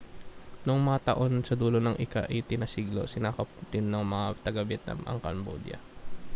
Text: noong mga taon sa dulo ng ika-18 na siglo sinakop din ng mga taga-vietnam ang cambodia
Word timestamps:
noong 0.65 0.81
mga 0.87 1.03
taon 1.13 1.33
sa 1.45 1.53
dulo 1.61 1.77
ng 1.81 1.97
ika-18 2.05 2.51
na 2.59 2.65
siglo 2.73 3.03
sinakop 3.07 3.45
din 3.71 3.85
ng 3.93 4.01
mga 4.13 4.27
taga-vietnam 4.45 4.97
ang 5.05 5.17
cambodia 5.25 5.77